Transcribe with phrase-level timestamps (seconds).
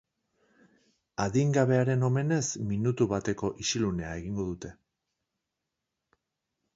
[1.25, 4.73] Adingabearen omenez minutu bateko isilunea egingo dute.